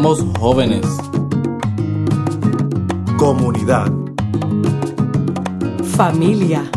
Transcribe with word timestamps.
Somos 0.00 0.24
jóvenes. 0.38 0.86
Comunidad. 3.18 3.92
Familia. 5.96 6.70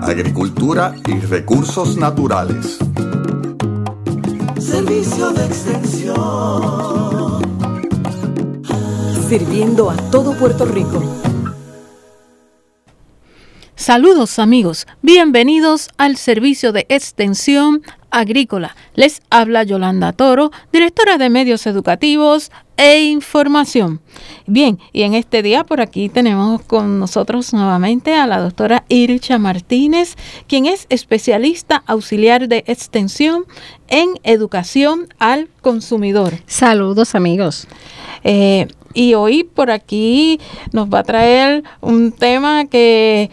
Agricultura 0.00 0.94
y 1.08 1.18
recursos 1.18 1.96
naturales. 1.96 2.78
Servicio 4.56 5.32
de 5.32 5.46
extensión. 5.46 6.14
Sirviendo 9.28 9.90
a 9.90 9.96
todo 10.12 10.38
Puerto 10.38 10.66
Rico. 10.66 11.02
Saludos 13.74 14.38
amigos, 14.38 14.86
bienvenidos 15.02 15.90
al 15.98 16.16
servicio 16.18 16.72
de 16.72 16.86
extensión 16.88 17.82
agrícola. 18.14 18.76
Les 18.94 19.20
habla 19.28 19.64
Yolanda 19.64 20.12
Toro, 20.12 20.52
directora 20.72 21.18
de 21.18 21.28
medios 21.30 21.66
educativos 21.66 22.52
e 22.76 23.04
información. 23.04 24.00
Bien, 24.46 24.78
y 24.92 25.02
en 25.02 25.14
este 25.14 25.42
día 25.42 25.64
por 25.64 25.80
aquí 25.80 26.08
tenemos 26.08 26.62
con 26.62 27.00
nosotros 27.00 27.52
nuevamente 27.52 28.14
a 28.14 28.26
la 28.26 28.40
doctora 28.40 28.84
Ircha 28.88 29.38
Martínez, 29.38 30.16
quien 30.46 30.66
es 30.66 30.86
especialista 30.90 31.82
auxiliar 31.86 32.48
de 32.48 32.64
extensión 32.66 33.44
en 33.88 34.10
educación 34.22 35.08
al 35.18 35.48
consumidor. 35.60 36.34
Saludos 36.46 37.14
amigos. 37.14 37.66
Eh, 38.22 38.68
y 38.94 39.14
hoy 39.14 39.42
por 39.42 39.72
aquí 39.72 40.40
nos 40.72 40.88
va 40.88 41.00
a 41.00 41.02
traer 41.02 41.64
un 41.80 42.12
tema 42.12 42.66
que 42.66 43.28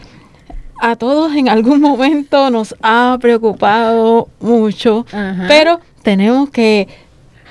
a 0.82 0.96
todos 0.96 1.34
en 1.36 1.48
algún 1.48 1.80
momento 1.80 2.50
nos 2.50 2.74
ha 2.82 3.16
preocupado 3.20 4.28
mucho, 4.40 5.06
pero 5.46 5.80
tenemos 6.02 6.50
que 6.50 6.88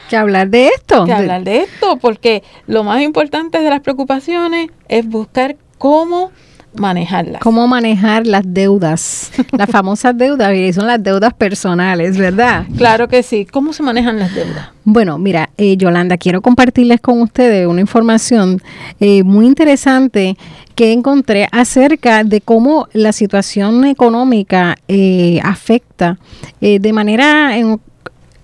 que 0.10 0.18
hablar 0.18 0.50
de 0.50 0.68
esto. 0.68 1.06
Que 1.06 1.14
hablar 1.14 1.46
de 1.46 1.60
esto, 1.60 1.96
porque 1.96 2.44
lo 2.68 2.84
más 2.84 3.02
importante 3.02 3.62
de 3.62 3.70
las 3.70 3.80
preocupaciones 3.80 4.70
es 4.90 5.08
buscar 5.08 5.56
cómo 5.78 6.32
manejarlas. 6.76 7.42
Cómo 7.42 7.68
manejar 7.68 8.26
las 8.28 8.44
deudas, 8.46 9.32
las 9.52 9.70
famosas 9.70 10.18
deudas, 10.18 10.54
y 10.56 10.74
son 10.74 10.88
las 10.88 11.02
deudas 11.02 11.34
personales, 11.34 12.18
¿verdad? 12.18 12.66
Claro 12.78 13.08
que 13.08 13.24
sí. 13.24 13.46
¿Cómo 13.46 13.74
se 13.74 13.84
manejan 13.84 14.20
las 14.20 14.34
deudas? 14.34 14.70
Bueno, 14.84 15.18
mira, 15.18 15.50
eh, 15.58 15.78
Yolanda, 15.78 16.18
quiero 16.18 16.42
compartirles 16.42 17.02
con 17.02 17.22
ustedes 17.22 17.68
una 17.68 17.82
información 17.82 18.62
eh, 19.00 19.24
muy 19.24 19.46
interesante 19.46 20.38
que 20.76 20.94
encontré 20.94 21.48
acerca 21.52 22.24
de 22.24 22.42
cómo 22.42 22.88
la 22.94 23.12
situación 23.12 23.86
económica 23.86 24.78
eh, 24.88 25.40
afecta 25.44 26.18
de 26.60 26.94
manera, 26.94 27.52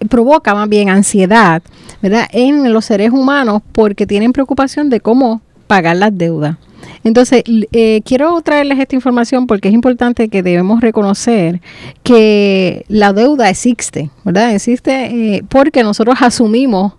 provoca 0.09 0.53
más 0.53 0.69
bien 0.69 0.89
ansiedad, 0.89 1.61
¿verdad? 2.01 2.27
En 2.31 2.71
los 2.73 2.85
seres 2.85 3.11
humanos 3.11 3.61
porque 3.71 4.05
tienen 4.05 4.33
preocupación 4.33 4.89
de 4.89 4.99
cómo 4.99 5.41
pagar 5.67 5.97
las 5.97 6.15
deudas. 6.17 6.57
Entonces, 7.03 7.43
eh, 7.45 8.01
quiero 8.05 8.39
traerles 8.41 8.79
esta 8.79 8.95
información 8.95 9.47
porque 9.47 9.67
es 9.69 9.73
importante 9.73 10.29
que 10.29 10.43
debemos 10.43 10.81
reconocer 10.81 11.61
que 12.03 12.85
la 12.87 13.13
deuda 13.13 13.49
existe, 13.49 14.09
¿verdad? 14.23 14.53
Existe 14.53 15.05
eh, 15.35 15.43
porque 15.47 15.83
nosotros 15.83 16.17
asumimos 16.21 16.93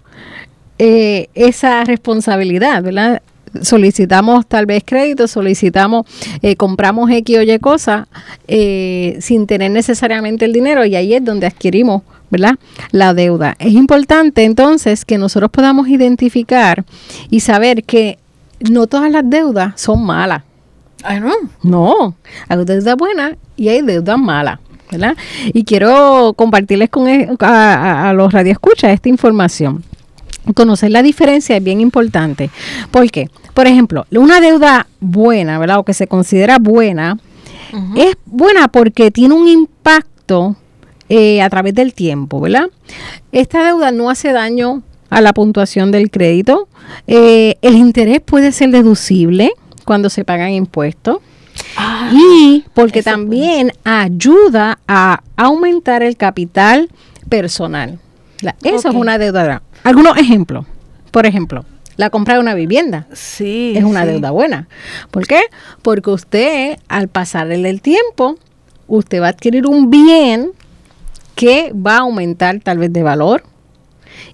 eh, 0.79 1.29
esa 1.35 1.85
responsabilidad, 1.85 2.83
¿verdad? 2.83 3.23
solicitamos 3.63 4.47
tal 4.47 4.67
vez 4.67 4.83
crédito, 4.85 5.27
solicitamos, 5.27 6.05
compramos 6.59 7.11
X 7.11 7.39
o 7.39 7.43
Y 7.43 7.59
cosas 7.59 8.07
sin 8.47 9.47
tener 9.47 9.71
necesariamente 9.71 10.45
el 10.45 10.53
dinero 10.53 10.85
y 10.85 10.95
ahí 10.95 11.15
es 11.15 11.25
donde 11.25 11.47
adquirimos 11.47 12.03
¿verdad? 12.31 12.57
La 12.91 13.15
deuda. 13.15 13.57
Es 13.59 13.73
importante 13.73 14.45
entonces 14.45 15.05
que 15.05 15.19
nosotros 15.19 15.51
podamos 15.51 15.89
identificar 15.89 16.85
y 17.31 17.41
saber 17.41 17.85
que 17.85 18.19
no 18.61 18.87
todas 18.87 19.11
las 19.11 19.29
deudas 19.29 19.81
son 19.81 20.05
malas. 20.05 20.43
Ay, 21.03 21.21
no. 21.21 21.33
No, 21.63 22.15
hay 22.49 22.65
deudas 22.65 22.97
buenas 22.97 23.37
y 23.57 23.69
hay 23.69 23.83
deudas 23.83 24.19
malas. 24.19 24.59
¿verdad? 24.91 25.17
Y 25.53 25.65
quiero 25.65 26.33
compartirles 26.35 26.89
con 26.89 27.09
e, 27.09 27.29
a, 27.41 28.09
a, 28.09 28.13
los 28.15 28.33
radioescuchas 28.33 28.91
esta 28.91 29.11
información. 29.11 29.85
Conocer 30.55 30.91
la 30.91 31.03
diferencia 31.03 31.57
es 31.57 31.63
bien 31.63 31.81
importante. 31.81 32.51
¿Por 32.91 33.11
qué? 33.11 33.29
Por 33.53 33.67
ejemplo, 33.67 34.07
una 34.13 34.41
deuda 34.41 34.87
buena, 35.01 35.59
¿verdad? 35.59 35.79
O 35.79 35.85
que 35.85 35.93
se 35.93 36.07
considera 36.07 36.59
buena, 36.59 37.19
es 37.97 38.17
buena 38.25 38.69
porque 38.69 39.11
tiene 39.11 39.35
un 39.35 39.47
impacto 39.47 40.57
eh, 41.09 41.43
a 41.43 41.51
través 41.51 41.75
del 41.75 41.93
tiempo, 41.93 42.41
¿verdad? 42.41 42.71
Esta 43.33 43.65
deuda 43.65 43.91
no 43.91 44.09
hace 44.09 44.33
daño 44.33 44.83
a 45.11 45.21
la 45.21 45.33
puntuación 45.33 45.91
del 45.91 46.11
crédito. 46.11 46.69
Eh, 47.07 47.57
el 47.63 47.77
interés 47.77 48.21
puede 48.21 48.53
ser 48.53 48.71
deducible 48.71 49.53
cuando 49.85 50.11
se 50.11 50.25
pagan 50.25 50.51
impuestos. 50.51 51.19
Ah, 51.77 52.11
y 52.13 52.65
porque 52.75 53.03
también 53.03 53.73
ayuda 53.85 54.79
a 54.87 55.23
aumentar 55.37 56.03
el 56.03 56.17
capital 56.17 56.89
personal. 57.29 57.99
eso 58.63 58.89
es 58.89 58.95
una 58.95 59.19
deuda. 59.19 59.63
Algunos 59.85 60.17
ejemplos. 60.17 60.67
Por 61.11 61.27
ejemplo, 61.27 61.65
la 61.97 62.11
compra 62.11 62.35
de 62.35 62.41
una 62.41 62.55
vivienda. 62.55 63.07
Sí. 63.13 63.73
Es 63.77 63.85
una 63.85 64.07
deuda 64.07 64.31
buena. 64.31 64.69
¿Por 65.11 65.27
qué? 65.27 65.41
Porque 65.83 66.11
usted, 66.11 66.79
al 66.89 67.09
pasarle 67.09 67.69
el 67.69 67.83
tiempo, 67.83 68.37
usted 68.87 69.21
va 69.21 69.27
a 69.27 69.31
adquirir 69.31 69.67
un 69.67 69.91
bien 69.91 70.53
que 71.35 71.73
va 71.73 71.97
a 71.97 72.01
aumentar 72.01 72.61
tal 72.61 72.79
vez 72.79 72.93
de 72.93 73.03
valor, 73.03 73.43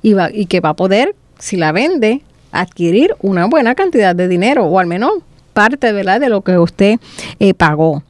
y, 0.03 0.47
que 0.47 0.61
va 0.61 0.71
a 0.71 0.75
poder, 0.75 1.15
si 1.39 1.57
la 1.57 1.73
vende, 1.73 2.23
adquirir 2.53 3.15
una 3.21 3.47
buena 3.47 3.75
cantidad 3.75 4.15
de 4.15 4.29
dinero 4.29 4.65
o 4.65 4.79
al 4.79 4.87
menos 4.87 5.13
parte 5.53 5.93
de 5.93 6.29
lo 6.29 6.43
que 6.43 6.59
usted 6.59 6.99
eh, 7.39 7.55
pagó. 7.55 8.03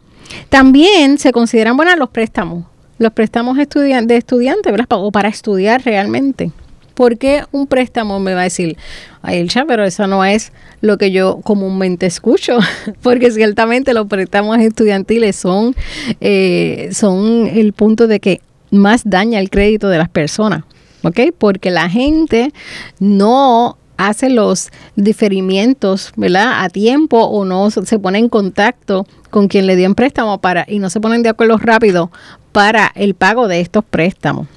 También 0.48 1.18
se 1.18 1.32
consideran 1.32 1.76
buenas 1.76 1.98
los 1.98 2.10
préstamos, 2.10 2.64
los 2.98 3.12
préstamos 3.12 3.56
de 3.56 4.16
estudiante, 4.16 4.70
¿verdad? 4.70 4.88
Para 5.12 5.28
estudiar 5.28 5.82
realmente. 5.84 6.50
Porque 6.94 7.42
un 7.50 7.66
préstamo 7.66 8.20
me 8.20 8.34
va 8.34 8.42
a 8.42 8.44
decir, 8.44 8.76
ay, 9.22 9.38
Elcha, 9.38 9.64
pero 9.66 9.84
eso 9.84 10.06
no 10.06 10.24
es 10.24 10.52
lo 10.80 10.96
que 10.96 11.10
yo 11.10 11.40
comúnmente 11.42 12.06
escucho, 12.06 12.58
porque 13.02 13.32
ciertamente 13.32 13.94
los 13.94 14.06
préstamos 14.06 14.58
estudiantiles 14.58 15.34
son, 15.34 15.74
eh, 16.20 16.90
son 16.92 17.48
el 17.48 17.72
punto 17.72 18.06
de 18.06 18.20
que 18.20 18.40
más 18.70 19.02
daña 19.04 19.40
el 19.40 19.50
crédito 19.50 19.88
de 19.88 19.98
las 19.98 20.08
personas. 20.08 20.64
¿Ok? 21.04 21.20
Porque 21.38 21.70
la 21.70 21.88
gente 21.88 22.52
no 22.98 23.76
hace 23.96 24.28
los 24.28 24.70
diferimientos, 24.96 26.12
¿verdad? 26.16 26.64
A 26.64 26.68
tiempo 26.68 27.22
o 27.24 27.44
no 27.44 27.70
se 27.70 27.98
pone 27.98 28.18
en 28.18 28.28
contacto 28.28 29.06
con 29.30 29.48
quien 29.48 29.66
le 29.66 29.76
dio 29.76 29.86
en 29.86 29.94
préstamo 29.94 30.38
para 30.38 30.64
y 30.68 30.78
no 30.78 30.90
se 30.90 31.00
ponen 31.00 31.22
de 31.22 31.28
acuerdo 31.28 31.58
rápido 31.58 32.10
para 32.52 32.90
el 32.94 33.14
pago 33.14 33.48
de 33.48 33.60
estos 33.60 33.84
préstamos. 33.84 34.48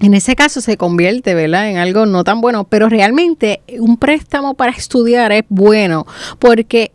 En 0.00 0.12
ese 0.12 0.36
caso 0.36 0.60
se 0.60 0.76
convierte, 0.76 1.34
¿verdad? 1.34 1.70
En 1.70 1.78
algo 1.78 2.04
no 2.04 2.22
tan 2.22 2.42
bueno, 2.42 2.64
pero 2.64 2.88
realmente 2.88 3.62
un 3.78 3.96
préstamo 3.96 4.54
para 4.54 4.72
estudiar 4.72 5.32
es 5.32 5.44
bueno 5.48 6.06
porque 6.38 6.92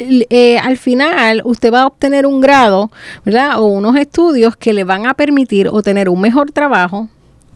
eh, 0.00 0.58
al 0.58 0.76
final 0.76 1.42
usted 1.44 1.72
va 1.72 1.82
a 1.82 1.86
obtener 1.86 2.26
un 2.26 2.40
grado, 2.40 2.90
¿verdad? 3.24 3.60
O 3.60 3.66
unos 3.66 3.96
estudios 3.96 4.56
que 4.56 4.72
le 4.72 4.82
van 4.82 5.06
a 5.06 5.14
permitir 5.14 5.68
obtener 5.68 6.08
un 6.08 6.20
mejor 6.20 6.50
trabajo, 6.50 7.08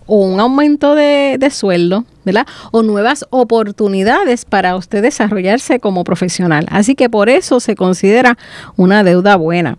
o 0.06 0.16
un 0.16 0.40
aumento 0.40 0.94
de, 0.94 1.38
sueldo, 1.50 2.04
¿verdad? 2.24 2.46
O 2.72 2.82
nuevas 2.82 3.26
oportunidades 3.30 4.44
para 4.44 4.76
usted 4.76 5.02
desarrollarse 5.02 5.80
como 5.80 6.04
profesional. 6.04 6.66
Así 6.70 6.94
que 6.94 7.08
por 7.08 7.28
eso 7.28 7.60
se 7.60 7.74
considera 7.74 8.36
una 8.76 9.04
deuda 9.04 9.36
buena. 9.36 9.78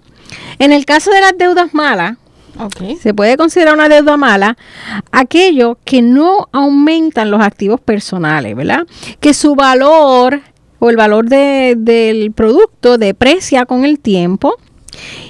En 0.60 0.72
el 0.72 0.86
caso 0.86 1.12
de 1.12 1.22
las 1.22 1.38
deudas 1.38 1.74
malas, 1.74 2.18
se 3.01 3.13
puede 3.13 3.36
considerar 3.36 3.74
una 3.74 3.89
deuda 3.89 4.16
mala 4.16 4.57
aquello 5.12 5.77
que 5.83 6.01
no 6.01 6.48
aumentan 6.54 7.30
los 7.30 7.42
activos 7.42 7.81
personales, 7.81 8.56
¿verdad? 8.56 8.88
Que 9.19 9.33
su 9.33 9.56
valor 9.56 10.42
o 10.80 10.89
el 10.89 10.95
valor 10.95 11.28
del 11.28 12.31
producto 12.33 12.98
deprecia 12.98 13.66
con 13.66 13.83
el 13.83 14.00
tiempo 14.00 14.56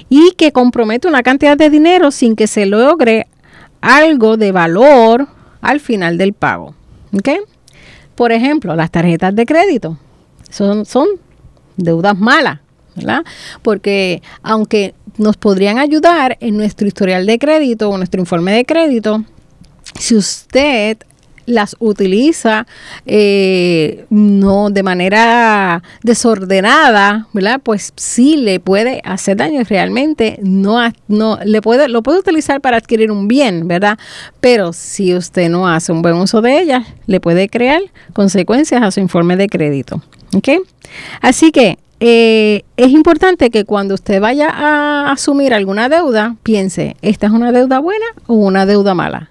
y 0.08 0.32
que 0.32 0.52
compromete 0.52 1.08
una 1.08 1.22
cantidad 1.22 1.56
de 1.56 1.70
dinero 1.70 2.10
sin 2.10 2.36
que 2.36 2.46
se 2.46 2.66
logre 2.66 3.26
algo 3.86 4.36
de 4.36 4.50
valor 4.50 5.28
al 5.60 5.78
final 5.78 6.18
del 6.18 6.32
pago. 6.32 6.74
Por 8.16 8.32
ejemplo, 8.32 8.74
las 8.74 8.90
tarjetas 8.90 9.34
de 9.34 9.46
crédito 9.46 9.96
son, 10.50 10.84
son 10.84 11.06
deudas 11.76 12.18
malas, 12.18 12.60
¿verdad? 12.96 13.24
Porque 13.62 14.22
aunque 14.42 14.94
nos 15.18 15.36
podrían 15.36 15.78
ayudar 15.78 16.36
en 16.40 16.56
nuestro 16.56 16.88
historial 16.88 17.26
de 17.26 17.38
crédito 17.38 17.88
o 17.88 17.96
nuestro 17.96 18.20
informe 18.20 18.52
de 18.52 18.64
crédito, 18.64 19.24
si 19.98 20.16
usted 20.16 20.98
las 21.46 21.76
utiliza 21.78 22.66
eh, 23.06 24.04
no 24.10 24.70
de 24.70 24.82
manera 24.82 25.82
desordenada, 26.02 27.28
¿verdad? 27.32 27.60
Pues 27.62 27.92
sí 27.96 28.36
le 28.36 28.60
puede 28.60 29.00
hacer 29.04 29.36
daño 29.36 29.60
y 29.60 29.64
realmente 29.64 30.38
no, 30.42 30.78
no 31.08 31.38
le 31.44 31.62
puede, 31.62 31.88
lo 31.88 32.02
puede 32.02 32.18
utilizar 32.18 32.60
para 32.60 32.76
adquirir 32.76 33.10
un 33.10 33.28
bien, 33.28 33.66
¿verdad? 33.68 33.98
Pero 34.40 34.72
si 34.72 35.14
usted 35.14 35.48
no 35.48 35.68
hace 35.68 35.92
un 35.92 36.02
buen 36.02 36.14
uso 36.14 36.42
de 36.42 36.60
ellas, 36.60 36.86
le 37.06 37.20
puede 37.20 37.48
crear 37.48 37.80
consecuencias 38.12 38.82
a 38.82 38.90
su 38.90 39.00
informe 39.00 39.36
de 39.36 39.48
crédito. 39.48 40.02
¿Ok? 40.34 40.48
Así 41.20 41.52
que 41.52 41.78
eh, 42.00 42.62
es 42.76 42.90
importante 42.90 43.50
que 43.50 43.64
cuando 43.64 43.94
usted 43.94 44.20
vaya 44.20 44.50
a 44.50 45.10
asumir 45.12 45.54
alguna 45.54 45.88
deuda, 45.88 46.36
piense, 46.42 46.96
¿esta 47.00 47.26
es 47.26 47.32
una 47.32 47.52
deuda 47.52 47.78
buena 47.78 48.06
o 48.26 48.34
una 48.34 48.66
deuda 48.66 48.94
mala? 48.94 49.30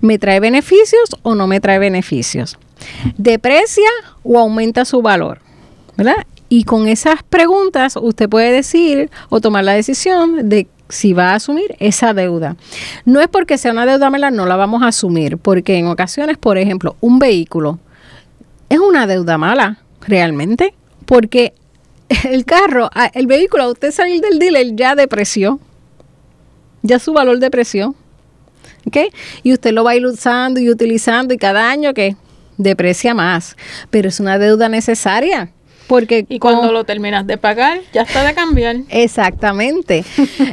¿Me 0.00 0.18
trae 0.18 0.40
beneficios 0.40 1.16
o 1.22 1.34
no 1.34 1.46
me 1.46 1.60
trae 1.60 1.78
beneficios? 1.78 2.58
¿Deprecia 3.16 3.88
o 4.22 4.38
aumenta 4.38 4.84
su 4.84 5.02
valor? 5.02 5.40
¿Verdad? 5.96 6.26
Y 6.48 6.64
con 6.64 6.88
esas 6.88 7.22
preguntas 7.22 7.96
usted 8.00 8.28
puede 8.28 8.52
decir 8.52 9.10
o 9.28 9.40
tomar 9.40 9.64
la 9.64 9.72
decisión 9.72 10.48
de 10.48 10.66
si 10.88 11.14
va 11.14 11.30
a 11.30 11.36
asumir 11.36 11.74
esa 11.78 12.12
deuda. 12.12 12.56
No 13.04 13.20
es 13.20 13.28
porque 13.28 13.56
sea 13.56 13.72
una 13.72 13.86
deuda 13.86 14.10
mala, 14.10 14.30
no 14.30 14.46
la 14.46 14.56
vamos 14.56 14.82
a 14.82 14.88
asumir, 14.88 15.38
porque 15.38 15.76
en 15.76 15.86
ocasiones, 15.86 16.36
por 16.36 16.58
ejemplo, 16.58 16.96
un 17.00 17.18
vehículo 17.18 17.78
es 18.68 18.78
una 18.78 19.06
deuda 19.06 19.38
mala, 19.38 19.78
realmente, 20.06 20.74
porque 21.06 21.54
el 22.24 22.44
carro, 22.44 22.90
el 23.14 23.26
vehículo, 23.26 23.64
a 23.64 23.70
usted 23.70 23.90
salir 23.90 24.20
del 24.20 24.38
dealer 24.38 24.74
ya 24.74 24.94
depreció, 24.94 25.60
ya 26.82 26.98
su 26.98 27.12
valor 27.12 27.38
depreció. 27.38 27.94
¿Ok? 28.86 28.96
Y 29.42 29.52
usted 29.52 29.72
lo 29.72 29.84
va 29.84 29.92
a 29.92 29.96
ir 29.96 30.06
usando 30.06 30.60
y 30.60 30.70
utilizando 30.70 31.34
y 31.34 31.38
cada 31.38 31.70
año 31.70 31.94
que 31.94 32.16
deprecia 32.56 33.14
más. 33.14 33.56
Pero 33.90 34.08
es 34.08 34.20
una 34.20 34.38
deuda 34.38 34.68
necesaria. 34.68 35.50
Porque 35.86 36.24
y 36.28 36.38
cuando 36.38 36.72
lo 36.72 36.84
terminas 36.84 37.26
de 37.26 37.38
pagar, 37.38 37.80
ya 37.92 38.02
está 38.02 38.24
de 38.24 38.34
cambiar. 38.34 38.76
Exactamente. 38.88 40.04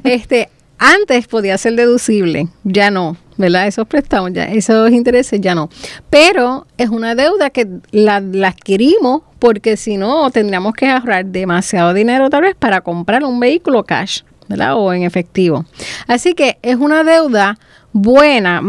este, 0.03 0.49
antes 0.77 1.27
podía 1.27 1.57
ser 1.57 1.75
deducible, 1.75 2.47
ya 2.63 2.89
no, 2.89 3.17
¿verdad? 3.37 3.67
Esos 3.67 3.87
préstamos, 3.87 4.33
ya, 4.33 4.45
esos 4.45 4.91
intereses 4.91 5.39
ya 5.39 5.55
no. 5.55 5.69
Pero 6.09 6.67
es 6.77 6.89
una 6.89 7.15
deuda 7.15 7.49
que 7.49 7.67
la, 7.91 8.19
la 8.21 8.49
adquirimos 8.49 9.21
porque 9.39 9.77
si 9.77 9.97
no 9.97 10.29
tendríamos 10.31 10.73
que 10.73 10.89
ahorrar 10.89 11.25
demasiado 11.25 11.93
dinero 11.93 12.29
tal 12.29 12.41
vez 12.41 12.55
para 12.55 12.81
comprar 12.81 13.23
un 13.23 13.39
vehículo 13.39 13.83
cash, 13.83 14.21
¿verdad? 14.47 14.77
O 14.77 14.93
en 14.93 15.03
efectivo. 15.03 15.65
Así 16.07 16.33
que 16.33 16.57
es 16.61 16.75
una 16.75 17.03
deuda 17.03 17.57
buena, 17.93 18.61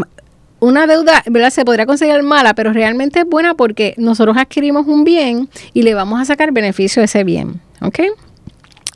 una 0.61 0.87
deuda, 0.87 1.23
¿verdad? 1.27 1.51
Se 1.51 1.65
podría 1.65 1.87
considerar 1.87 2.23
mala, 2.23 2.55
pero 2.55 2.73
realmente 2.73 3.21
es 3.21 3.27
buena 3.27 3.55
porque 3.55 3.95
nosotros 3.97 4.37
adquirimos 4.37 4.87
un 4.87 5.05
bien 5.05 5.49
y 5.73 5.83
le 5.83 5.95
vamos 5.95 6.21
a 6.21 6.25
sacar 6.25 6.53
beneficio 6.53 7.03
a 7.03 7.07
ese 7.07 7.25
bien, 7.25 7.61
¿ok? 7.81 8.01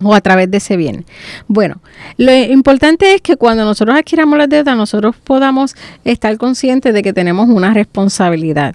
O 0.05 0.15
a 0.15 0.21
través 0.21 0.51
de 0.51 0.59
ese 0.59 0.77
bien. 0.77 1.05
Bueno, 1.49 1.81
lo 2.17 2.33
importante 2.33 3.15
es 3.15 3.21
que 3.21 3.37
cuando 3.37 3.65
nosotros 3.65 3.97
adquiramos 3.97 4.39
la 4.39 4.47
deuda, 4.47 4.75
nosotros 4.75 5.17
podamos 5.23 5.75
estar 6.05 6.37
conscientes 6.37 6.95
de 6.95 7.03
que 7.03 7.13
tenemos 7.13 7.49
una 7.49 7.75
responsabilidad. 7.75 8.75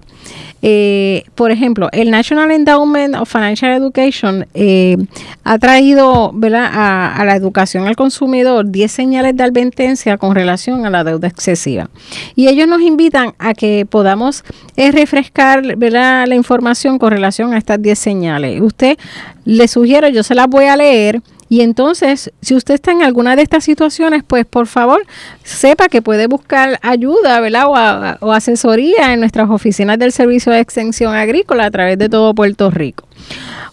Eh, 0.61 1.23
por 1.35 1.51
ejemplo, 1.51 1.87
el 1.93 2.11
National 2.11 2.51
Endowment 2.51 3.15
of 3.15 3.31
Financial 3.31 3.71
Education 3.71 4.45
eh, 4.53 4.97
ha 5.43 5.57
traído 5.57 6.33
A, 6.33 7.23
la 7.25 7.35
educación 7.35 7.87
al 7.87 7.95
consumidor 7.95 8.69
10 8.69 8.91
señales 8.91 9.37
de 9.37 9.43
advertencia 9.43 10.17
con 10.17 10.35
relación 10.35 10.85
a 10.85 10.89
la 10.89 11.03
deuda 11.03 11.27
excesiva. 11.27 11.89
Y 12.35 12.47
ellos 12.49 12.67
nos 12.67 12.81
invitan 12.81 13.33
a 13.39 13.53
que 13.53 13.85
podamos 13.89 14.43
eh, 14.75 14.91
refrescar 14.91 15.63
la 15.65 16.35
información 16.35 16.99
con 16.99 17.11
relación 17.11 17.53
a 17.53 17.57
estas 17.57 17.81
10 17.81 17.97
señales. 17.97 18.61
Usted 18.61 18.97
le 19.45 19.67
sugiero, 19.67 20.09
yo 20.09 20.23
se 20.23 20.35
las 20.35 20.47
voy 20.47 20.65
a 20.65 20.75
leer 20.75 21.18
y 21.49 21.61
entonces, 21.61 22.31
si 22.41 22.53
usted 22.53 22.75
está 22.75 22.91
en 22.91 23.01
alguna 23.01 23.35
de 23.35 23.41
estas 23.41 23.63
situaciones, 23.63 24.23
pues 24.25 24.45
por 24.45 24.67
favor 24.67 25.03
sepa 25.43 25.89
que 25.89 26.03
puede 26.03 26.27
buscar 26.27 26.79
ayuda, 26.83 27.39
¿verdad? 27.39 28.17
O, 28.21 28.31
asesoría 28.31 29.13
en 29.13 29.19
nuestras 29.19 29.49
oficinas 29.49 29.97
del 29.97 30.11
Servicio 30.11 30.51
de 30.51 30.59
Extensión 30.59 31.15
Agrícola 31.15 31.65
a 31.65 31.71
través 31.71 31.97
de 31.97 32.07
todo 32.07 32.35
Puerto 32.35 32.69
Rico. 32.69 33.07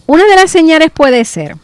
Una 0.07 0.25
de 0.25 0.35
las 0.35 0.49
señales 0.49 0.89
puede 0.89 1.23
ser 1.23 1.55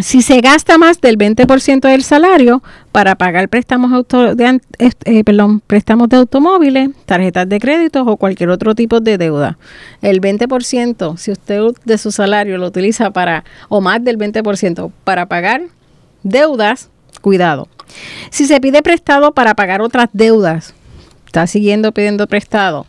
si 0.00 0.20
se 0.22 0.40
gasta 0.40 0.78
más 0.78 1.00
del 1.00 1.16
20% 1.16 1.80
del 1.80 2.02
salario 2.02 2.62
para 2.92 3.14
pagar 3.14 3.48
préstamos, 3.48 4.04
de, 4.36 4.60
eh, 4.78 5.24
préstamos 5.66 6.08
de 6.08 6.16
automóviles, 6.16 6.90
tarjetas 7.06 7.48
de 7.48 7.60
crédito 7.60 8.02
o 8.02 8.16
cualquier 8.16 8.50
otro 8.50 8.74
tipo 8.74 9.00
de 9.00 9.16
deuda, 9.16 9.58
el 10.02 10.20
20%, 10.20 11.16
si 11.16 11.30
usted 11.30 11.62
de 11.84 11.98
su 11.98 12.10
salario 12.10 12.58
lo 12.58 12.66
utiliza 12.66 13.10
para, 13.10 13.44
o 13.68 13.80
más 13.80 14.02
del 14.02 14.18
20% 14.18 14.90
para 15.04 15.26
pagar 15.26 15.62
deudas, 16.22 16.90
cuidado. 17.20 17.68
Si 18.30 18.46
se 18.46 18.60
pide 18.60 18.82
prestado 18.82 19.32
para 19.32 19.54
pagar 19.54 19.82
otras 19.82 20.08
deudas, 20.12 20.74
está 21.26 21.46
siguiendo 21.46 21.92
pidiendo 21.92 22.26
prestado. 22.26 22.86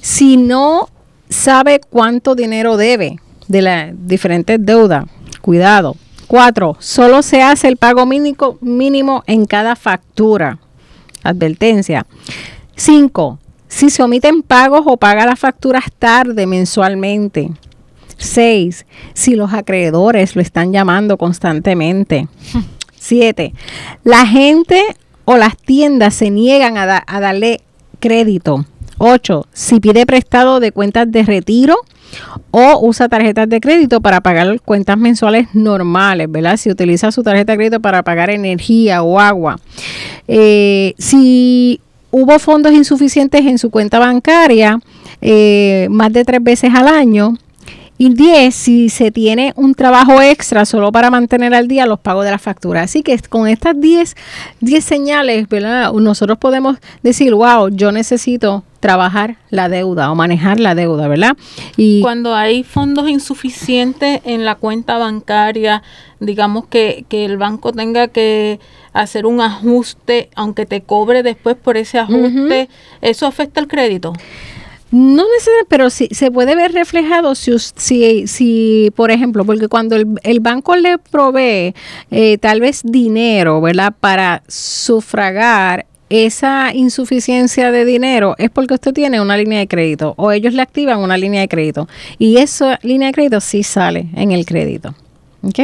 Si 0.00 0.36
no 0.36 0.88
sabe 1.28 1.80
cuánto 1.90 2.34
dinero 2.34 2.76
debe 2.76 3.16
de 3.48 3.62
las 3.62 3.92
diferentes 4.06 4.58
deudas, 4.60 5.04
cuidado 5.40 5.96
Cuatro, 6.26 6.76
solo 6.80 7.22
se 7.22 7.42
hace 7.42 7.68
el 7.68 7.76
pago 7.76 8.04
mínimo, 8.04 8.58
mínimo 8.60 9.22
en 9.26 9.46
cada 9.46 9.76
factura. 9.76 10.58
Advertencia. 11.22 12.06
Cinco, 12.74 13.38
si 13.68 13.90
se 13.90 14.02
omiten 14.02 14.42
pagos 14.42 14.82
o 14.86 14.96
paga 14.96 15.26
las 15.26 15.38
facturas 15.38 15.84
tarde 15.98 16.46
mensualmente. 16.46 17.50
Seis, 18.16 18.86
si 19.12 19.34
los 19.36 19.52
acreedores 19.52 20.34
lo 20.34 20.42
están 20.42 20.72
llamando 20.72 21.16
constantemente. 21.16 22.28
Siete, 22.98 23.52
la 24.04 24.26
gente 24.26 24.82
o 25.24 25.36
las 25.36 25.56
tiendas 25.56 26.14
se 26.14 26.30
niegan 26.30 26.76
a 26.78 27.20
darle 27.20 27.60
crédito. 28.00 28.64
Ocho, 28.98 29.46
si 29.52 29.80
pide 29.80 30.06
prestado 30.06 30.60
de 30.60 30.72
cuentas 30.72 31.10
de 31.10 31.22
retiro 31.22 31.76
o 32.50 32.86
usa 32.86 33.08
tarjetas 33.08 33.48
de 33.48 33.60
crédito 33.60 34.00
para 34.00 34.20
pagar 34.20 34.60
cuentas 34.60 34.96
mensuales 34.96 35.48
normales, 35.54 36.30
¿verdad? 36.30 36.56
Si 36.56 36.70
utiliza 36.70 37.12
su 37.12 37.22
tarjeta 37.22 37.52
de 37.52 37.58
crédito 37.58 37.80
para 37.80 38.02
pagar 38.02 38.30
energía 38.30 39.02
o 39.02 39.20
agua. 39.20 39.58
Eh, 40.28 40.94
si 40.98 41.80
hubo 42.10 42.38
fondos 42.38 42.72
insuficientes 42.72 43.44
en 43.44 43.58
su 43.58 43.70
cuenta 43.70 43.98
bancaria 43.98 44.80
eh, 45.20 45.88
más 45.90 46.12
de 46.12 46.24
tres 46.24 46.42
veces 46.42 46.72
al 46.74 46.88
año, 46.88 47.34
y 47.98 48.12
10, 48.12 48.54
si 48.54 48.88
se 48.90 49.10
tiene 49.10 49.52
un 49.56 49.74
trabajo 49.74 50.20
extra 50.20 50.66
solo 50.66 50.92
para 50.92 51.10
mantener 51.10 51.54
al 51.54 51.66
día 51.66 51.86
los 51.86 51.98
pagos 51.98 52.24
de 52.24 52.30
la 52.30 52.38
factura. 52.38 52.82
Así 52.82 53.02
que 53.02 53.18
con 53.28 53.48
estas 53.48 53.80
10, 53.80 54.14
10 54.60 54.84
señales, 54.84 55.48
¿verdad? 55.48 55.92
nosotros 55.92 56.36
podemos 56.38 56.76
decir, 57.02 57.34
wow, 57.34 57.68
yo 57.70 57.92
necesito 57.92 58.64
trabajar 58.86 59.34
la 59.50 59.68
deuda 59.68 60.12
o 60.12 60.14
manejar 60.14 60.60
la 60.60 60.76
deuda, 60.76 61.08
¿verdad? 61.08 61.36
Y 61.76 62.00
cuando 62.02 62.36
hay 62.36 62.62
fondos 62.62 63.08
insuficientes 63.08 64.20
en 64.24 64.44
la 64.44 64.54
cuenta 64.54 64.96
bancaria, 64.96 65.82
digamos 66.20 66.66
que, 66.66 67.04
que 67.08 67.24
el 67.24 67.36
banco 67.36 67.72
tenga 67.72 68.06
que 68.06 68.60
hacer 68.92 69.26
un 69.26 69.40
ajuste, 69.40 70.30
aunque 70.36 70.66
te 70.66 70.82
cobre 70.82 71.24
después 71.24 71.56
por 71.56 71.76
ese 71.76 71.98
ajuste, 71.98 72.68
¿eso 73.00 73.26
afecta 73.26 73.58
el 73.58 73.66
crédito? 73.66 74.12
No 74.92 75.24
necesariamente, 75.32 75.68
pero 75.68 75.90
sí 75.90 76.08
se 76.12 76.30
puede 76.30 76.54
ver 76.54 76.72
reflejado 76.72 77.34
si, 77.34 77.58
si, 77.58 78.28
si 78.28 78.92
por 78.94 79.10
ejemplo, 79.10 79.44
porque 79.44 79.66
cuando 79.66 79.96
el, 79.96 80.40
banco 80.40 80.76
le 80.76 80.98
provee 80.98 81.74
eh, 82.12 82.38
tal 82.38 82.60
vez 82.60 82.82
dinero, 82.84 83.60
¿verdad? 83.60 83.92
Para 83.98 84.44
sufragar 84.46 85.86
esa 86.08 86.72
insuficiencia 86.72 87.72
de 87.72 87.84
dinero 87.84 88.34
es 88.38 88.50
porque 88.50 88.74
usted 88.74 88.92
tiene 88.92 89.20
una 89.20 89.36
línea 89.36 89.58
de 89.58 89.66
crédito 89.66 90.14
o 90.16 90.32
ellos 90.32 90.54
le 90.54 90.62
activan 90.62 91.00
una 91.00 91.16
línea 91.16 91.40
de 91.40 91.48
crédito 91.48 91.88
y 92.18 92.36
esa 92.38 92.78
línea 92.82 93.08
de 93.08 93.14
crédito 93.14 93.40
sí 93.40 93.62
sale 93.62 94.06
en 94.14 94.32
el 94.32 94.46
crédito. 94.46 94.94
¿Ok? 95.42 95.60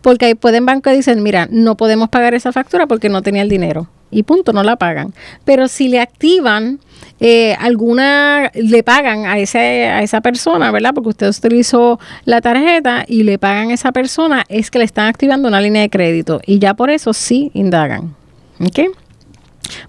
Porque 0.00 0.26
ahí 0.26 0.34
pueden 0.34 0.66
bancos 0.66 0.94
dicen, 0.94 1.22
mira, 1.22 1.46
no 1.50 1.76
podemos 1.76 2.08
pagar 2.08 2.34
esa 2.34 2.50
factura 2.50 2.86
porque 2.86 3.08
no 3.08 3.22
tenía 3.22 3.42
el 3.42 3.48
dinero 3.48 3.88
y 4.12 4.22
punto, 4.22 4.52
no 4.52 4.62
la 4.62 4.76
pagan. 4.76 5.12
Pero 5.44 5.66
si 5.66 5.88
le 5.88 6.00
activan 6.00 6.78
eh, 7.18 7.56
alguna, 7.58 8.50
le 8.54 8.82
pagan 8.82 9.26
a, 9.26 9.38
ese, 9.38 9.86
a 9.86 10.02
esa 10.02 10.20
persona, 10.20 10.70
¿verdad? 10.70 10.92
Porque 10.94 11.08
usted 11.08 11.28
utilizó 11.28 11.98
la 12.24 12.40
tarjeta 12.40 13.04
y 13.08 13.24
le 13.24 13.38
pagan 13.38 13.70
a 13.70 13.74
esa 13.74 13.90
persona, 13.90 14.44
es 14.48 14.70
que 14.70 14.78
le 14.78 14.84
están 14.84 15.08
activando 15.08 15.48
una 15.48 15.60
línea 15.60 15.82
de 15.82 15.90
crédito 15.90 16.40
y 16.46 16.58
ya 16.58 16.74
por 16.74 16.90
eso 16.90 17.12
sí 17.12 17.50
indagan. 17.54 18.14
¿Ok? 18.60 18.94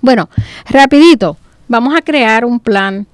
Bueno, 0.01 0.29
rapidito, 0.69 1.37
vamos 1.67 1.95
a 1.95 2.01
crear 2.01 2.45
un 2.45 2.59
plan 2.59 3.07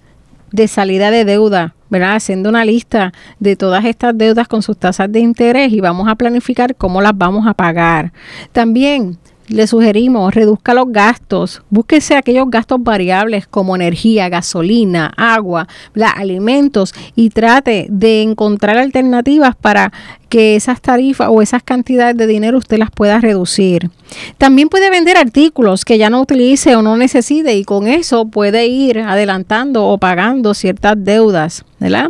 de 0.51 0.67
salida 0.67 1.11
de 1.11 1.25
deuda, 1.25 1.75
¿verdad? 1.89 2.15
Haciendo 2.15 2.49
una 2.49 2.65
lista 2.65 3.13
de 3.39 3.55
todas 3.55 3.85
estas 3.85 4.17
deudas 4.17 4.47
con 4.47 4.61
sus 4.61 4.77
tasas 4.77 5.11
de 5.11 5.19
interés 5.19 5.71
y 5.71 5.81
vamos 5.81 6.07
a 6.07 6.15
planificar 6.15 6.75
cómo 6.75 7.01
las 7.01 7.17
vamos 7.17 7.47
a 7.47 7.53
pagar. 7.53 8.11
También 8.51 9.17
le 9.49 9.67
sugerimos 9.67 10.33
reduzca 10.33 10.73
los 10.73 10.85
gastos, 10.91 11.61
búsquese 11.69 12.15
aquellos 12.15 12.49
gastos 12.49 12.81
variables 12.81 13.47
como 13.47 13.75
energía, 13.75 14.29
gasolina, 14.29 15.11
agua, 15.17 15.67
alimentos 16.15 16.93
y 17.15 17.29
trate 17.29 17.87
de 17.89 18.21
encontrar 18.21 18.77
alternativas 18.77 19.55
para 19.55 19.91
que 20.29 20.55
esas 20.55 20.79
tarifas 20.79 21.29
o 21.31 21.41
esas 21.41 21.63
cantidades 21.63 22.15
de 22.15 22.27
dinero 22.27 22.59
usted 22.59 22.77
las 22.77 22.91
pueda 22.91 23.19
reducir. 23.19 23.89
También 24.37 24.69
puede 24.69 24.91
vender 24.91 25.17
artículos 25.17 25.85
que 25.85 25.97
ya 25.97 26.09
no 26.09 26.21
utilice 26.21 26.75
o 26.75 26.81
no 26.81 26.95
necesite 26.97 27.55
y 27.55 27.63
con 27.63 27.87
eso 27.87 28.25
puede 28.25 28.67
ir 28.67 28.99
adelantando 28.99 29.87
o 29.87 29.97
pagando 29.97 30.53
ciertas 30.53 30.95
deudas, 30.97 31.65
¿verdad? 31.79 32.07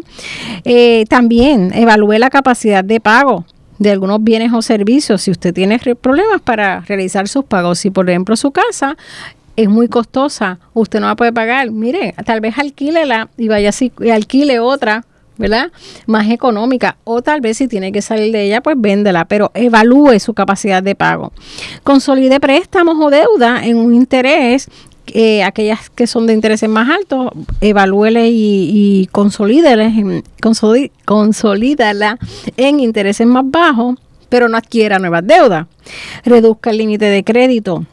Eh, 0.66 1.06
también 1.10 1.72
evalúe 1.74 2.20
la 2.20 2.30
capacidad 2.30 2.84
de 2.84 3.00
pago 3.00 3.46
de 3.80 3.92
algunos 3.92 4.24
bienes 4.24 4.54
o 4.54 4.62
servicios 4.62 5.22
si 5.22 5.32
usted 5.32 5.54
tiene 5.54 5.80
problemas 5.80 6.42
para 6.42 6.82
realizar 6.82 7.28
sus 7.28 7.46
pagos. 7.46 7.80
Si, 7.80 7.90
por 7.90 8.10
ejemplo, 8.10 8.36
su 8.36 8.52
casa 8.52 8.98
es 9.56 9.68
muy 9.68 9.88
costosa, 9.88 10.60
usted 10.74 11.00
no 11.00 11.08
la 11.08 11.16
puede 11.16 11.34
pagar, 11.34 11.72
mire, 11.72 12.14
tal 12.26 12.42
vez 12.42 12.58
alquílela 12.58 13.30
y 13.38 13.48
vaya 13.48 13.70
así 13.70 13.92
y 14.00 14.10
alquile 14.10 14.60
otra 14.60 15.04
¿verdad? 15.40 15.72
Más 16.06 16.30
económica. 16.30 16.98
O 17.06 17.22
tal 17.22 17.40
vez 17.40 17.58
si 17.58 17.70
tiene 17.70 17.94
que 17.94 18.02
salir 18.02 18.32
de 18.34 18.44
ella, 18.44 18.62
pues 18.62 18.76
véndela, 18.78 19.24
pero 19.24 19.52
evalúe 19.54 20.20
su 20.20 20.34
capacidad 20.34 20.84
de 20.84 20.96
pago. 20.96 21.32
Consolide 21.84 22.42
préstamos 22.42 22.98
o 23.00 23.10
deuda 23.10 23.66
en 23.66 23.78
un 23.78 23.96
interés 23.96 24.70
eh, 25.14 25.44
aquellas 25.44 25.90
que 25.90 26.08
son 26.08 26.28
de 26.28 26.34
intereses 26.34 26.70
más 26.70 26.90
altos, 26.90 27.32
evalúele 27.62 28.30
y, 28.30 28.72
y 28.74 29.08
consolídala 29.08 29.86
en 32.58 32.80
intereses 32.80 33.28
más 33.28 33.44
bajos, 33.46 34.00
pero 34.30 34.48
no 34.48 34.58
adquiera 34.58 35.00
nuevas 35.00 35.26
deudas. 35.26 35.68
Reduzca 36.24 36.70
el 36.70 36.78
límite 36.78 37.06
de 37.06 37.24
crédito, 37.24 37.86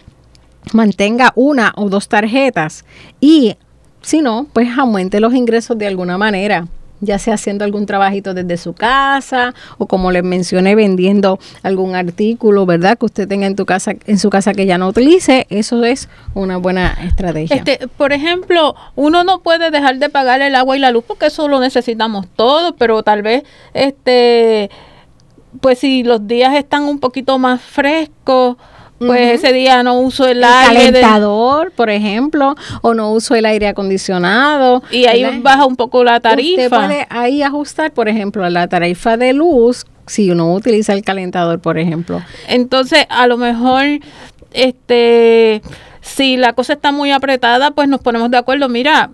mantenga 0.72 1.32
una 1.34 1.72
o 1.76 1.88
dos 1.88 2.08
tarjetas 2.08 2.84
y 3.20 3.56
si 4.02 4.20
no, 4.20 4.46
pues 4.52 4.68
aumente 4.78 5.18
los 5.18 5.34
ingresos 5.34 5.76
de 5.78 5.86
alguna 5.86 6.16
manera 6.18 6.68
ya 7.00 7.18
sea 7.18 7.34
haciendo 7.34 7.64
algún 7.64 7.86
trabajito 7.86 8.34
desde 8.34 8.56
su 8.56 8.72
casa 8.72 9.54
o 9.78 9.86
como 9.86 10.10
les 10.10 10.22
mencioné 10.22 10.74
vendiendo 10.74 11.38
algún 11.62 11.94
artículo, 11.94 12.66
¿verdad? 12.66 12.98
Que 12.98 13.06
usted 13.06 13.28
tenga 13.28 13.46
en 13.46 13.56
tu 13.56 13.66
casa 13.66 13.94
en 14.06 14.18
su 14.18 14.30
casa 14.30 14.54
que 14.54 14.66
ya 14.66 14.78
no 14.78 14.88
utilice, 14.88 15.46
eso 15.50 15.84
es 15.84 16.08
una 16.34 16.56
buena 16.56 16.96
estrategia. 17.04 17.56
Este, 17.56 17.88
por 17.88 18.12
ejemplo, 18.12 18.74
uno 18.94 19.24
no 19.24 19.40
puede 19.40 19.70
dejar 19.70 19.98
de 19.98 20.08
pagar 20.08 20.40
el 20.40 20.54
agua 20.54 20.76
y 20.76 20.80
la 20.80 20.90
luz 20.90 21.04
porque 21.06 21.26
eso 21.26 21.48
lo 21.48 21.60
necesitamos 21.60 22.26
todos, 22.34 22.74
pero 22.78 23.02
tal 23.02 23.22
vez 23.22 23.44
este 23.74 24.70
pues 25.60 25.78
si 25.78 26.02
los 26.02 26.26
días 26.26 26.54
están 26.54 26.84
un 26.84 26.98
poquito 26.98 27.38
más 27.38 27.60
frescos, 27.62 28.56
pues 28.98 29.32
ese 29.32 29.52
día 29.52 29.82
no 29.82 29.98
uso 30.00 30.26
el, 30.26 30.42
aire 30.42 30.90
calentador, 30.90 31.72
por 31.72 31.90
ejemplo, 31.90 32.54
o 32.82 32.94
no 32.94 33.12
uso 33.12 33.34
el 33.34 33.46
aire 33.46 33.68
acondicionado. 33.68 34.82
Y 34.90 35.06
ahí 35.06 35.40
baja 35.40 35.66
un 35.66 35.76
poco 35.76 36.04
la 36.04 36.20
tarifa. 36.20 36.62
Usted 36.62 36.70
puede 36.70 37.06
ahí 37.10 37.42
ajustar, 37.42 37.92
por 37.92 38.08
ejemplo, 38.08 38.48
la 38.48 38.68
tarifa 38.68 39.16
de 39.16 39.32
luz 39.32 39.84
si 40.06 40.30
uno 40.30 40.52
utiliza 40.54 40.92
el 40.92 41.02
calentador, 41.02 41.60
por 41.60 41.78
ejemplo. 41.78 42.22
Entonces, 42.48 43.06
a 43.08 43.26
lo 43.26 43.36
mejor 43.36 43.84
este 44.52 45.62
si 46.00 46.36
la 46.36 46.52
cosa 46.52 46.74
está 46.74 46.92
muy 46.92 47.10
apretada, 47.10 47.72
pues 47.72 47.88
nos 47.88 48.00
ponemos 48.00 48.30
de 48.30 48.36
acuerdo, 48.36 48.68
mira, 48.68 49.10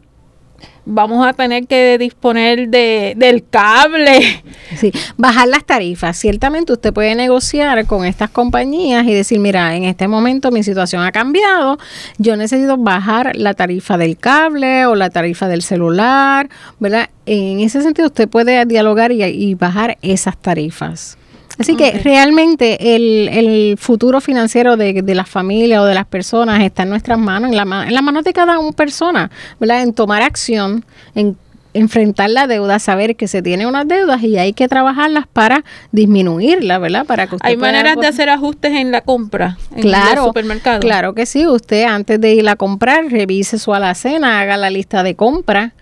vamos 0.85 1.27
a 1.27 1.33
tener 1.33 1.67
que 1.67 1.97
disponer 1.99 2.69
de, 2.69 3.15
del 3.17 3.45
cable. 3.49 4.43
Bajar 5.17 5.49
las 5.49 5.65
tarifas. 5.65 6.17
Ciertamente 6.17 6.73
usted 6.73 6.93
puede 6.93 7.15
negociar 7.15 7.87
con 7.87 8.05
estas 8.05 8.31
compañías 8.31 9.07
y 9.07 9.13
decir, 9.13 9.39
mira, 9.39 9.77
en 9.77 9.85
este 9.85 10.09
momento 10.09 10.51
mi 10.51 10.63
situación 10.63 11.03
ha 11.03 11.13
cambiado, 11.13 11.79
yo 12.19 12.37
necesito 12.37 12.77
bajar 12.77 13.37
la 13.37 13.55
tarifa 13.55 13.97
del 13.97 14.17
cable 14.17 14.87
o 14.87 14.95
la 14.95 15.11
tarifa 15.11 15.49
del 15.49 15.63
celular, 15.63 16.49
¿verdad? 16.81 17.11
En 17.27 17.61
ese 17.61 17.83
sentido 17.83 18.09
usted 18.09 18.29
puede 18.29 18.65
dialogar 18.67 19.13
y 19.13 19.55
bajar 19.55 19.99
esas 20.03 20.37
tarifas. 20.37 21.17
Así 21.59 21.77
que 21.77 21.93
realmente 22.05 22.97
el, 22.97 23.77
futuro 23.79 24.21
financiero 24.21 24.77
de, 24.77 25.03
de 25.03 25.15
la 25.15 25.25
familia 25.25 25.83
o 25.83 25.85
de 25.85 25.95
las 25.95 26.07
personas 26.07 26.63
está 26.63 26.83
en 26.83 26.91
nuestras 26.91 27.19
manos, 27.19 27.51
en, 27.51 27.57
la, 27.57 27.87
en 27.87 27.95
las 27.95 28.03
manos 28.03 28.25
de 28.25 28.33
cada 28.33 28.59
una 28.59 28.73
persona, 28.73 29.31
¿verdad? 29.59 29.83
En 29.83 29.93
tomar 29.93 30.23
acción, 30.23 30.85
en 31.15 31.37
enfrentar 31.75 32.31
la 32.31 32.47
deuda, 32.47 32.79
saber 32.79 33.17
que 33.17 33.29
se 33.29 33.43
tiene 33.43 33.67
unas 33.67 33.89
deudas 33.89 34.23
y 34.23 34.39
hay 34.39 34.53
que 34.53 34.69
trabajarlas 34.69 35.27
para 35.27 35.65
disminuirlas, 35.91 36.81
¿verdad? 36.81 37.07
Para 37.07 37.27
que 37.27 37.37
hay 37.41 37.57
maneras 37.57 37.97
de 37.97 38.07
hacer 38.07 38.29
ajustes 38.29 38.73
en 38.73 38.91
la 38.91 39.01
compra 39.01 39.57
en 39.75 39.83
claro, 39.83 40.23
el 40.23 40.27
supermercado. 40.29 40.81
Claro 40.81 41.15
que 41.15 41.27
sí, 41.27 41.47
usted 41.47 41.85
antes 41.85 42.21
de 42.21 42.35
ir 42.35 42.49
a 42.49 42.57
comprar, 42.57 43.07
revise 43.07 43.59
su 43.59 43.73
alacena, 43.75 44.41
haga 44.41 44.57
la 44.57 44.71
lista 44.71 45.03
de 45.03 45.15
compra, 45.15 45.73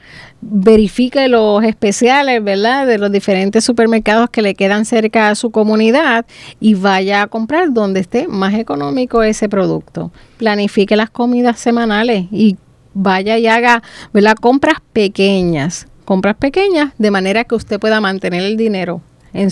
verifique 0.42 1.28
los 1.28 1.62
especiales, 1.64 2.42
¿verdad? 2.42 2.86
De 2.86 2.98
los 2.98 3.12
diferentes 3.12 3.64
supermercados 3.64 4.30
que 4.30 4.42
le 4.42 4.54
quedan 4.54 4.84
cerca 4.84 5.28
a 5.28 5.34
su 5.34 5.50
comunidad 5.50 6.24
y 6.60 6.74
vaya 6.74 7.22
a 7.22 7.26
comprar 7.26 7.72
donde 7.72 8.00
esté 8.00 8.26
más 8.26 8.54
económico 8.54 9.22
ese 9.22 9.48
producto. 9.48 10.10
Planifique 10.38 10.96
las 10.96 11.10
comidas 11.10 11.58
semanales 11.58 12.26
y 12.30 12.56
vaya 12.94 13.38
y 13.38 13.46
haga, 13.46 13.82
¿verdad? 14.12 14.34
Compras 14.34 14.78
pequeñas, 14.92 15.86
compras 16.04 16.36
pequeñas 16.36 16.92
de 16.98 17.10
manera 17.10 17.44
que 17.44 17.54
usted 17.54 17.78
pueda 17.78 18.00
mantener 18.00 18.42
el 18.42 18.56
dinero 18.56 19.02
en, 19.32 19.50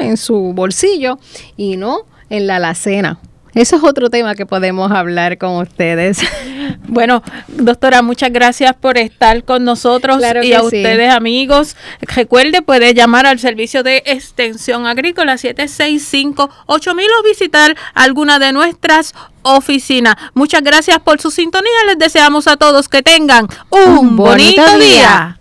en 0.00 0.16
su 0.16 0.52
bolsillo 0.54 1.18
y 1.56 1.76
no 1.76 2.00
en 2.28 2.46
la 2.46 2.56
alacena. 2.56 3.18
Eso 3.54 3.76
es 3.76 3.82
otro 3.82 4.10
tema 4.10 4.34
que 4.34 4.46
podemos 4.46 4.92
hablar 4.92 5.38
con 5.38 5.56
ustedes. 5.56 6.20
Bueno, 6.90 7.22
doctora, 7.48 8.02
muchas 8.02 8.32
gracias 8.32 8.74
por 8.74 8.98
estar 8.98 9.44
con 9.44 9.64
nosotros 9.64 10.20
y 10.42 10.52
a 10.52 10.62
ustedes 10.62 11.12
amigos. 11.12 11.76
Recuerde, 12.00 12.62
puede 12.62 12.94
llamar 12.94 13.26
al 13.26 13.38
servicio 13.38 13.82
de 13.82 14.02
extensión 14.06 14.86
agrícola 14.86 15.34
765-8000 15.34 16.48
o 16.66 17.22
visitar 17.22 17.76
alguna 17.94 18.38
de 18.38 18.52
nuestras 18.52 19.14
oficinas. 19.42 20.16
Muchas 20.34 20.62
gracias 20.62 20.98
por 21.00 21.20
su 21.20 21.30
sintonía. 21.30 21.70
Les 21.86 21.98
deseamos 21.98 22.46
a 22.46 22.56
todos 22.56 22.88
que 22.88 23.02
tengan 23.02 23.46
un, 23.70 24.16
bonito, 24.16 24.78
día. 24.78 25.39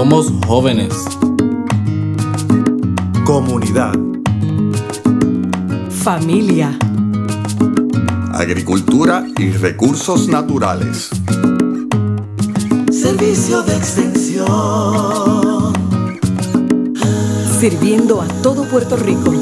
Somos 0.00 0.32
jóvenes. 0.46 0.94
Comunidad. 3.26 3.92
Familia. 5.90 6.78
Agricultura 8.32 9.26
y 9.36 9.50
recursos 9.50 10.26
naturales. 10.26 11.10
Servicio 12.90 13.60
de 13.60 13.76
extensión. 13.76 14.46
Sirviendo 17.60 18.22
a 18.22 18.28
todo 18.42 18.64
Puerto 18.64 18.96
Rico. 18.96 19.34